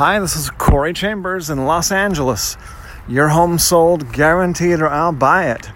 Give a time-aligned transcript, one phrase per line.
[0.00, 2.56] Hi, this is Corey Chambers in Los Angeles.
[3.06, 5.68] Your home sold, guaranteed, or I'll buy it.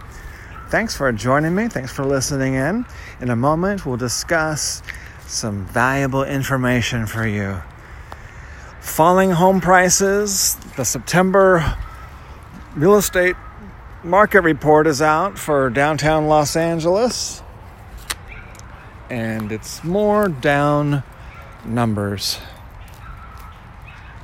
[0.71, 1.69] Thanks for joining me.
[1.69, 2.87] Thanks for listening in.
[3.21, 4.83] In a moment, we'll discuss
[5.27, 7.61] some valuable information for you.
[8.81, 11.77] Falling home prices, the September
[12.77, 13.37] real estate
[14.03, 17.43] market report is out for downtown Los Angeles,
[19.11, 21.03] and it's more down
[21.67, 22.39] numbers.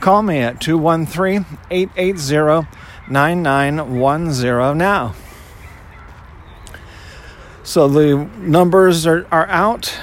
[0.00, 2.68] Call me at 213 880
[3.10, 5.14] 9910 now.
[7.64, 9.98] So the numbers are, are out,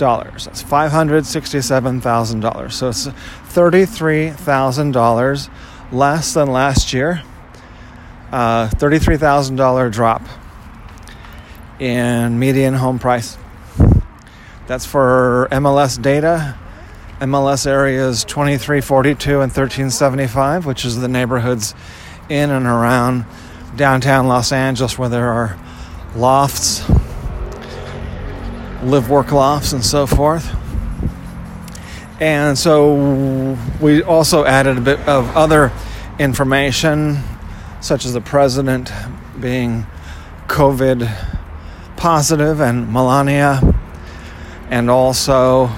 [0.00, 0.46] dollars.
[0.46, 2.74] That's five hundred sixty-seven thousand dollars.
[2.74, 5.48] So it's thirty-three thousand dollars
[5.92, 7.22] less than last year.
[8.32, 10.22] Uh, thirty-three thousand dollar drop
[11.78, 13.38] in median home price.
[14.66, 16.56] That's for MLS data.
[17.20, 21.74] MLS areas 2342 and 1375, which is the neighborhoods
[22.30, 23.26] in and around
[23.76, 25.58] downtown Los Angeles where there are
[26.16, 26.82] lofts,
[28.82, 30.54] live work lofts and so forth.
[32.20, 35.72] And so we also added a bit of other
[36.18, 37.18] information,
[37.80, 38.92] such as the president
[39.40, 39.86] being
[40.48, 41.10] COVID
[41.96, 43.60] positive and Melania,
[44.68, 45.70] and also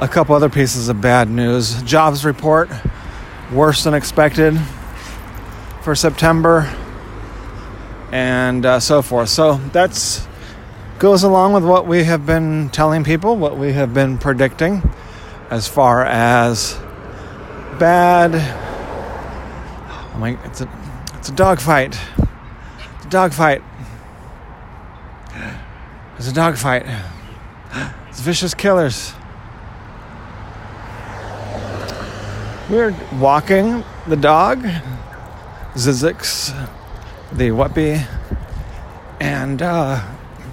[0.00, 1.82] a couple other pieces of bad news.
[1.82, 2.68] Jobs report
[3.52, 4.58] worse than expected
[5.82, 6.70] for September,
[8.12, 9.28] and uh, so forth.
[9.28, 10.26] So that's
[10.98, 14.82] goes along with what we have been telling people, what we have been predicting
[15.50, 16.78] as far as
[17.78, 18.34] bad.
[20.14, 20.68] Oh my, it's a,
[21.14, 21.98] it's a dog fight.
[22.96, 23.62] It's a dog fight.
[26.16, 26.86] It's a dog fight.
[28.08, 29.12] It's vicious killers.
[32.70, 34.62] We're walking the dog,
[35.74, 36.50] Zizix,
[37.32, 38.06] the Whoopee,
[39.20, 40.00] and uh,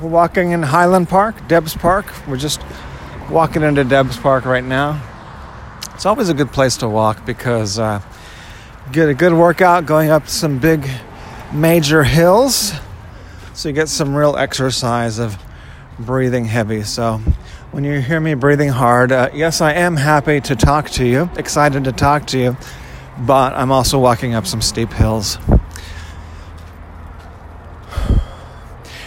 [0.02, 2.12] we're walking in Highland Park, Debs Park.
[2.28, 2.60] We're just
[3.30, 5.00] walking into Debs Park right now.
[5.94, 8.02] It's always a good place to walk because uh,
[8.92, 10.90] get a good workout going up some big
[11.54, 12.74] major hills.
[13.54, 15.38] So you get some real exercise of
[16.00, 16.82] breathing heavy.
[16.82, 17.18] So
[17.70, 21.30] when you hear me breathing hard, uh, yes, I am happy to talk to you,
[21.38, 22.58] excited to talk to you,
[23.20, 25.38] but I'm also walking up some steep hills.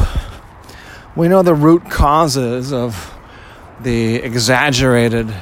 [1.16, 3.14] we know the root causes of
[3.80, 5.34] the exaggerated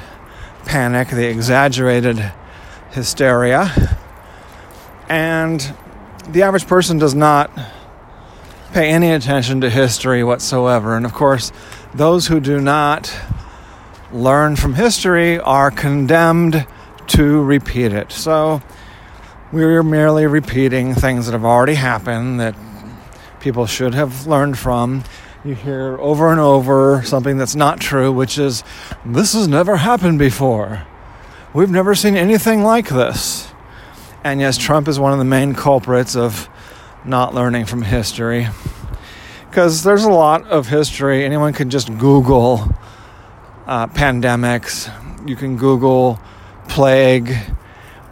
[0.63, 2.31] panic, the exaggerated
[2.93, 3.97] hysteria,
[5.09, 5.75] and
[6.29, 7.51] the average person does not
[8.71, 10.95] pay any attention to history whatsoever.
[10.95, 11.51] And of course,
[11.93, 13.13] those who do not
[14.11, 16.65] learn from history are condemned
[17.07, 18.11] to repeat it.
[18.11, 18.61] So
[19.51, 22.55] we're merely repeating things that have already happened that
[23.39, 25.03] people should have learned from.
[25.43, 28.63] You hear over and over something that's not true, which is,
[29.05, 30.87] this has never happened before.
[31.53, 33.51] We've never seen anything like this.
[34.23, 36.49] And yes, Trump is one of the main culprits of
[37.05, 38.47] not learning from history.
[39.47, 41.23] Because there's a lot of history.
[41.23, 42.73] Anyone can just Google
[43.67, 44.89] uh, pandemics,
[45.29, 46.19] you can Google
[46.69, 47.35] plague,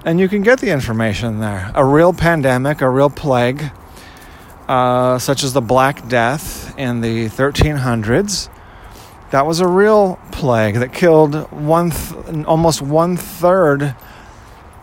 [0.05, 1.71] and you can get the information there.
[1.73, 3.71] A real pandemic, a real plague,
[4.67, 8.49] uh, such as the Black Death in the 1300s.
[9.31, 13.95] That was a real plague that killed one th- almost one third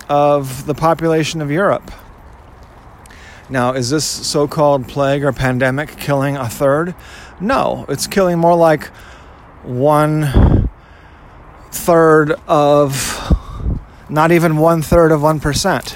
[0.09, 1.91] of the population of Europe.
[3.51, 6.95] Now, is this so called plague or pandemic killing a third?
[7.41, 8.87] No, it's killing more like
[9.65, 10.69] one
[11.71, 13.77] third of,
[14.09, 15.95] not even one third of 1%.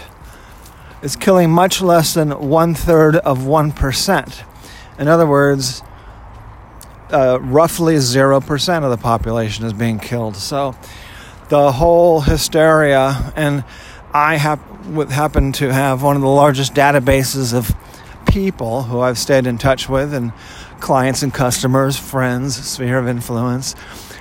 [1.03, 4.43] It's killing much less than one third of 1%.
[4.99, 5.83] In other words,
[7.13, 10.37] uh, roughly 0% of the population is being killed.
[10.37, 10.75] So
[11.49, 13.65] the whole hysteria, and
[14.13, 17.75] I hap- happen to have one of the largest databases of
[18.27, 20.33] people who I've stayed in touch with, and
[20.81, 23.75] clients and customers, friends, sphere of influence,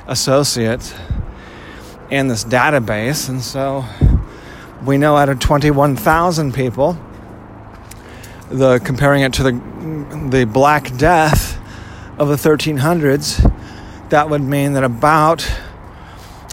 [0.08, 0.94] associates
[2.10, 3.30] in this database.
[3.30, 3.86] And so
[4.86, 6.98] we know out of 21,000 people,
[8.50, 9.52] the comparing it to the
[10.30, 11.61] the Black Death
[12.18, 13.52] of the 1300s,
[14.10, 15.50] that would mean that about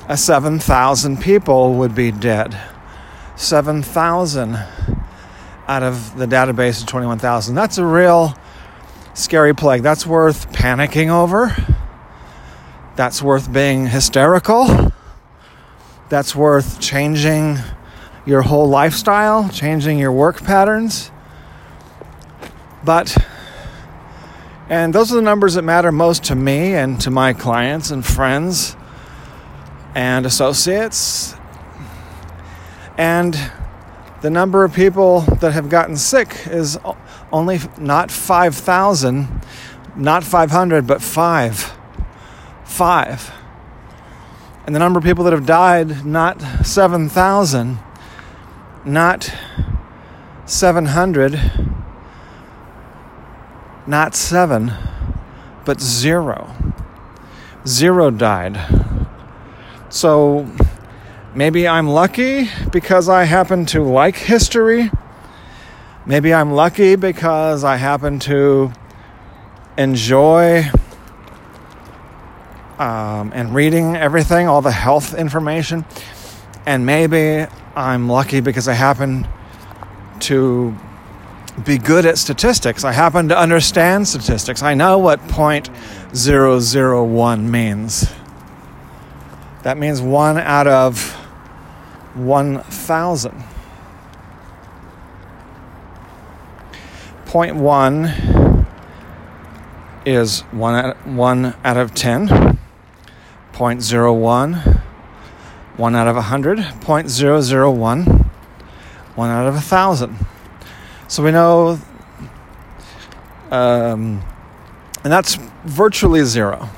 [0.09, 2.59] a 7,000 people would be dead.
[3.37, 4.55] 7,000
[5.69, 7.55] out of the database of 21,000.
[7.55, 8.35] That's a real
[9.15, 9.83] scary plague.
[9.83, 11.55] That's worth panicking over.
[12.97, 14.93] That's worth being hysterical.
[16.09, 17.59] That's worth changing
[18.25, 21.11] your whole lifestyle, changing your work patterns.
[22.83, 23.17] But,
[24.69, 28.05] and those are the numbers that matter most to me and to my clients and
[28.05, 28.76] friends
[29.94, 31.35] and associates
[32.99, 33.50] and
[34.20, 36.76] the number of people that have gotten sick is
[37.31, 39.41] only not 5,000,
[39.94, 41.73] not 500, but five.
[42.64, 43.32] Five.
[44.67, 47.79] And the number of people that have died, not 7,000,
[48.85, 49.32] not
[50.44, 51.68] 700,
[53.88, 54.73] not seven,
[55.64, 56.55] but zero.
[57.67, 58.61] Zero died.
[59.88, 60.46] So,
[61.38, 64.90] Maybe I'm lucky because I happen to like history.
[66.05, 68.73] Maybe I'm lucky because I happen to
[69.76, 70.64] enjoy
[72.79, 75.85] um, and reading everything, all the health information.
[76.66, 79.28] And maybe I'm lucky because I happen
[80.21, 80.76] to
[81.65, 82.85] be good at statistics.
[82.85, 84.62] I happen to understand statistics.
[84.62, 88.12] I know what 0.001 means.
[89.62, 91.15] That means one out of
[92.15, 93.45] 1,000.
[97.27, 98.67] Point one
[100.07, 102.59] is one out, one out of 10.
[103.53, 104.81] 0.01,
[105.77, 106.59] 1 out of a hundred.
[106.81, 108.05] Point zero zero one,
[109.15, 110.17] one out of a thousand.
[111.09, 111.81] So we know,
[113.50, 114.23] um,
[115.03, 116.69] and that's virtually zero.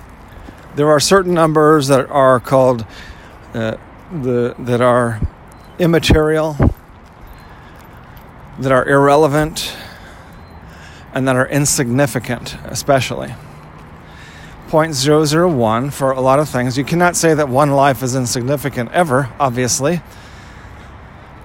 [0.77, 2.87] There are certain numbers that are called
[3.55, 3.77] uh,
[4.13, 5.21] the that are
[5.81, 6.57] immaterial,
[8.61, 9.77] that are irrelevant,
[11.13, 13.35] and that are insignificant, especially.
[14.69, 16.79] 0.001 for a lot of things.
[16.79, 20.01] You cannot say that one life is insignificant ever, obviously.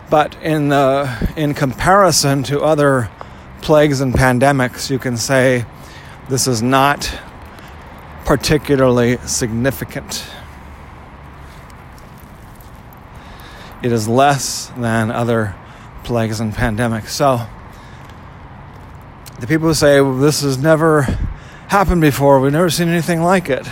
[0.10, 3.10] But in, uh, in comparison to other
[3.62, 5.66] plagues and pandemics, you can say
[6.30, 7.12] this is not
[8.26, 10.26] particularly significant.
[13.86, 15.56] it is less than other
[16.04, 17.10] plagues and pandemics.
[17.10, 17.46] So,
[19.40, 21.04] the people who say well, this has never
[21.68, 23.68] happened before, we've never seen anything like it,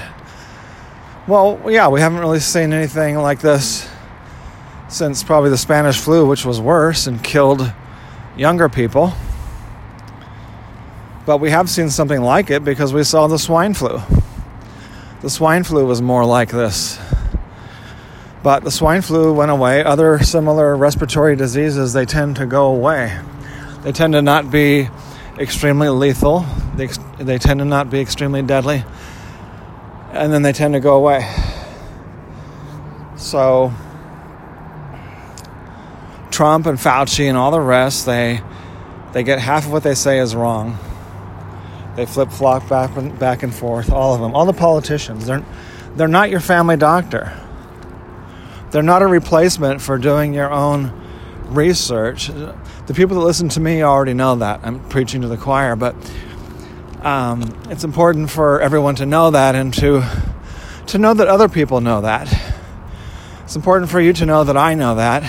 [1.28, 3.90] Well, yeah, we haven't really seen anything like this
[4.94, 7.74] since probably the Spanish flu, which was worse and killed
[8.38, 9.12] younger people.
[11.26, 14.00] But we have seen something like it because we saw the swine flu.
[15.22, 17.00] The swine flu was more like this.
[18.44, 19.84] But the swine flu went away.
[19.84, 23.20] Other similar respiratory diseases, they tend to go away.
[23.82, 24.90] They tend to not be
[25.40, 26.46] extremely lethal,
[26.76, 28.84] they, they tend to not be extremely deadly,
[30.12, 31.28] and then they tend to go away.
[33.18, 33.74] So,
[36.34, 38.42] Trump and Fauci and all the rest, they,
[39.14, 40.78] they get half of what they say is wrong.
[41.96, 44.34] They flip flop back and, back and forth, all of them.
[44.34, 45.28] All the politicians.
[45.28, 45.46] They're,
[45.96, 47.32] they're not your family doctor.
[48.72, 50.92] They're not a replacement for doing your own
[51.50, 52.30] research.
[52.30, 54.62] The people that listen to me already know that.
[54.64, 55.96] I'm preaching to the choir, but
[57.04, 60.04] um, it's important for everyone to know that and to
[60.88, 62.28] to know that other people know that.
[63.44, 65.24] It's important for you to know that I know that,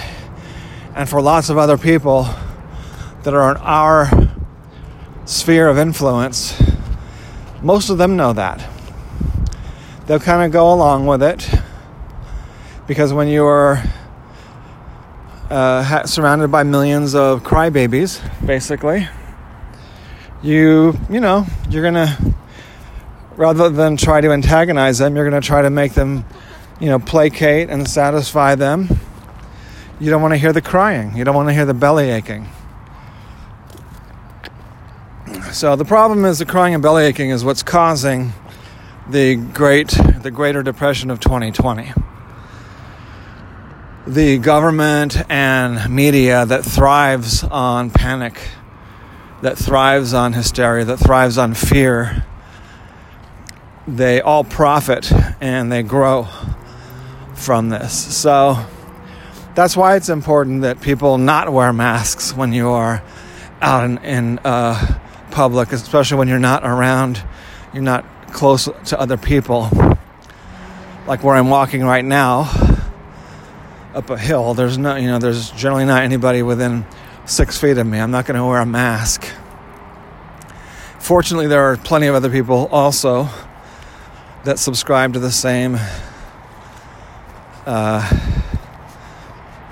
[0.95, 2.29] and for lots of other people
[3.23, 4.09] that are in our
[5.25, 6.61] sphere of influence,
[7.63, 8.65] most of them know that.
[10.07, 11.49] They'll kind of go along with it
[12.87, 13.83] because when you are
[15.51, 19.09] uh, surrounded by millions of crybabies, basically,
[20.43, 22.19] you you know you're gonna
[23.37, 26.25] rather than try to antagonize them, you're gonna try to make them
[26.81, 28.89] you know placate and satisfy them.
[30.01, 31.17] You don't want to hear the crying.
[31.17, 32.49] You don't want to hear the belly aching.
[35.53, 38.33] So the problem is the crying and belly aching is what's causing
[39.09, 41.93] the great the greater depression of 2020.
[44.07, 48.41] The government and media that thrives on panic,
[49.43, 52.25] that thrives on hysteria, that thrives on fear,
[53.87, 56.27] they all profit and they grow
[57.35, 58.17] from this.
[58.17, 58.67] So
[59.55, 63.03] that's why it's important that people not wear masks when you are
[63.61, 64.99] out in, in uh,
[65.31, 67.23] public, especially when you're not around,
[67.73, 69.69] you're not close to other people.
[71.07, 72.51] Like where I'm walking right now,
[73.95, 76.85] up a hill, there's no, you know, there's generally not anybody within
[77.27, 77.99] six feet of me.
[77.99, 79.25] I'm not going to wear a mask.
[80.99, 83.29] Fortunately, there are plenty of other people also
[84.45, 85.79] that subscribe to the same
[87.67, 88.44] uh,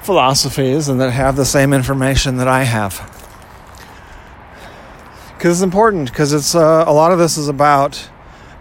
[0.02, 3.09] philosophies and that have the same information that I have.
[5.37, 8.09] Because it's important because it's uh, a lot of this is about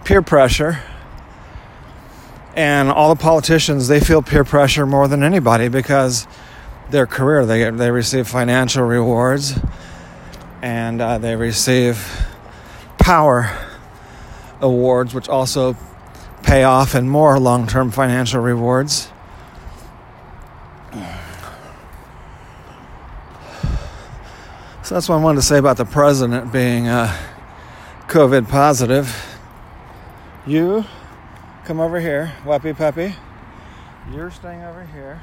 [0.03, 0.81] peer pressure
[2.55, 6.27] and all the politicians they feel peer pressure more than anybody because
[6.89, 9.57] their career they they receive financial rewards
[10.61, 12.25] and uh, they receive
[12.97, 13.55] power
[14.59, 15.77] awards which also
[16.43, 19.11] pay off in more long-term financial rewards
[24.91, 27.17] So that's what I wanted to say about the president being uh,
[28.09, 29.39] COVID positive.
[30.45, 30.83] You
[31.63, 33.15] come over here, Wappy Peppy.
[34.13, 35.21] You're staying over here.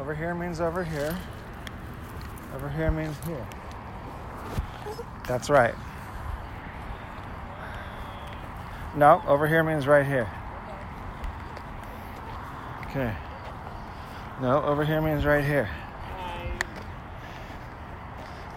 [0.00, 1.14] Over here means over here.
[2.54, 3.46] Over here means here.
[5.28, 5.74] That's right.
[8.96, 10.30] No, over here means right here.
[12.86, 13.14] Okay.
[14.40, 15.68] No, over here means right here.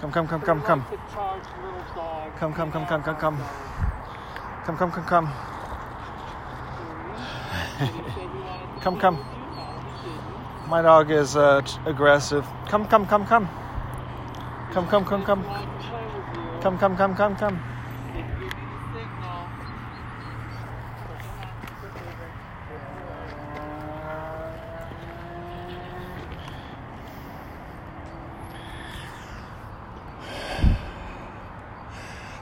[0.03, 0.83] Come, come, come, come, come.
[2.37, 3.37] Come, come, come, come, come, come.
[4.65, 5.29] Come, come, come, come.
[8.81, 9.17] come, come.
[10.67, 12.45] My dog is uh, aggressive.
[12.69, 13.47] Come, come, come, come.
[14.73, 15.43] Come, come, come, come.
[16.61, 17.82] Come, come, come, come, come.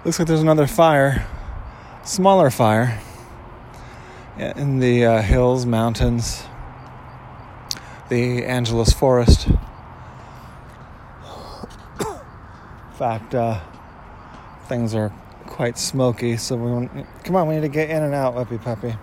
[0.03, 1.27] Looks like there's another fire,
[2.03, 2.99] smaller fire,
[4.35, 6.43] in the uh, hills, mountains,
[8.09, 9.47] the Angeles Forest.
[9.47, 9.57] in
[12.93, 13.59] fact, uh,
[14.65, 15.13] things are
[15.45, 16.91] quite smoky, so we want,
[17.23, 18.95] come on, we need to get in and out, Uppy Puppy.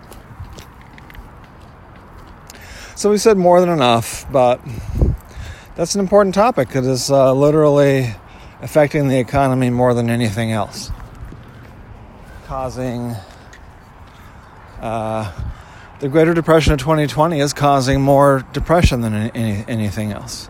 [2.95, 4.59] So we said more than enough, but
[5.77, 6.75] that's an important topic.
[6.75, 8.15] It is uh, literally
[8.61, 10.91] affecting the economy more than anything else,
[12.45, 13.15] causing
[14.81, 15.31] uh,
[15.99, 20.49] the Greater Depression of 2020 is causing more depression than any, anything else.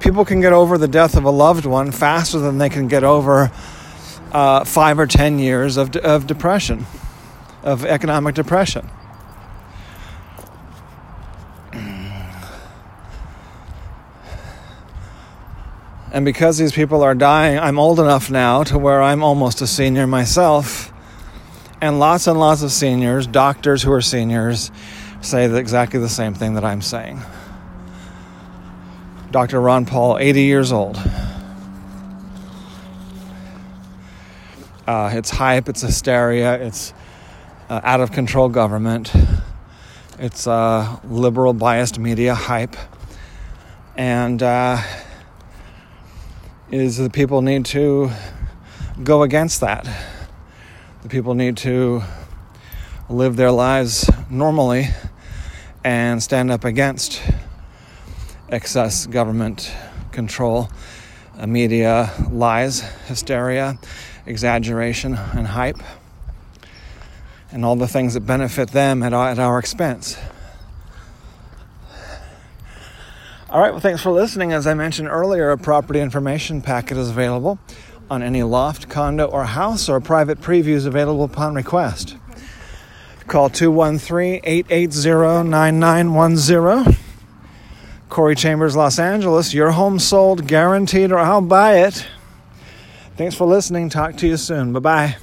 [0.00, 3.02] People can get over the death of a loved one faster than they can get
[3.02, 3.50] over
[4.32, 6.86] uh, five or ten years of, of depression,
[7.62, 8.88] of economic depression.
[16.16, 19.66] And because these people are dying, I'm old enough now to where I'm almost a
[19.66, 20.90] senior myself.
[21.82, 24.70] And lots and lots of seniors, doctors who are seniors,
[25.20, 27.20] say exactly the same thing that I'm saying.
[29.30, 29.60] Dr.
[29.60, 30.96] Ron Paul, 80 years old.
[34.86, 36.94] Uh, it's hype, it's hysteria, it's
[37.68, 39.12] uh, out of control government,
[40.18, 42.74] it's uh, liberal biased media hype.
[43.98, 44.80] And uh,
[46.70, 48.10] is the people need to
[49.04, 49.86] go against that.
[51.02, 52.02] The people need to
[53.08, 54.88] live their lives normally
[55.84, 57.22] and stand up against
[58.48, 59.72] excess government
[60.10, 60.68] control,
[61.38, 63.78] uh, media lies, hysteria,
[64.26, 65.78] exaggeration, and hype,
[67.52, 70.16] and all the things that benefit them at our, at our expense.
[73.48, 74.52] All right, well, thanks for listening.
[74.52, 77.60] As I mentioned earlier, a property information packet is available
[78.10, 82.16] on any loft, condo, or house, or private previews available upon request.
[83.28, 86.96] Call 213 880 9910.
[88.08, 89.54] Corey Chambers, Los Angeles.
[89.54, 92.06] Your home sold, guaranteed, or I'll buy it.
[93.16, 93.88] Thanks for listening.
[93.90, 94.72] Talk to you soon.
[94.72, 95.16] Bye bye.